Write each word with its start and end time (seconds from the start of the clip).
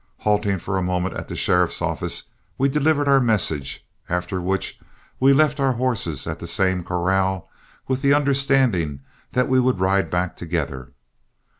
Halting 0.21 0.57
for 0.57 0.79
a 0.79 0.81
moment 0.81 1.13
at 1.15 1.27
the 1.27 1.35
sheriff's 1.35 1.79
office, 1.79 2.23
we 2.57 2.67
delivered 2.69 3.07
our 3.07 3.19
messages, 3.19 3.77
after 4.09 4.41
which 4.41 4.79
we 5.19 5.31
left 5.31 5.59
our 5.59 5.73
horses 5.73 6.25
at 6.25 6.39
the 6.39 6.47
same 6.47 6.83
corral 6.83 7.47
with 7.87 8.01
the 8.01 8.11
understanding 8.11 9.01
that 9.33 9.47
we 9.47 9.59
would 9.59 9.79
ride 9.79 10.09
back 10.09 10.35
together. 10.35 10.89